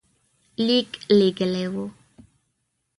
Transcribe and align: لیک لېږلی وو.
لیک 0.65 0.89
لېږلی 1.17 1.65
وو. 1.73 1.85